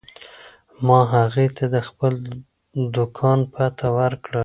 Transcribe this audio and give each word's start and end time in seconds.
ما 0.85 0.99
هغې 1.15 1.47
ته 1.57 1.65
د 1.73 1.75
خپل 1.87 2.13
دوکان 2.95 3.39
پته 3.53 3.87
ورکړه. 3.97 4.39